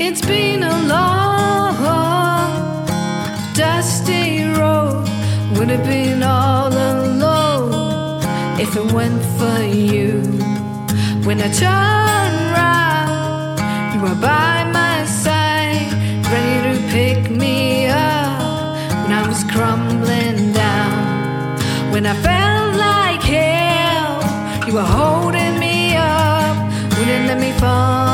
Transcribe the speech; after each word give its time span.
It's 0.00 0.24
been 0.24 0.62
a 0.62 0.78
long, 0.86 1.76
dusty 3.52 4.44
road. 4.44 5.08
Would 5.56 5.70
have 5.70 5.84
been 5.84 6.22
all 6.22 6.68
alone 6.68 8.22
if 8.60 8.76
it 8.76 8.92
went 8.92 9.20
for 9.38 9.60
you. 9.64 10.22
When 11.26 11.40
I 11.40 11.50
turn 11.50 12.32
round, 12.54 13.58
you 13.92 14.06
are 14.06 14.14
by 14.14 14.70
my 14.70 15.04
side, 15.04 15.92
ready 16.30 16.78
to 16.78 16.82
pick 16.92 17.28
me 17.28 17.86
up 17.86 18.40
when 19.02 19.12
I 19.12 19.26
was 19.26 19.42
crumbling 19.50 20.52
down. 20.52 21.58
When 21.90 22.06
I 22.06 22.14
felt 22.14 22.76
like 22.76 23.22
hell, 23.22 24.22
you 24.64 24.74
were 24.74 24.90
holding 24.98 25.58
me 25.58 25.96
up, 25.96 26.56
wouldn't 26.96 27.26
let 27.26 27.40
me 27.40 27.50
fall. 27.58 28.07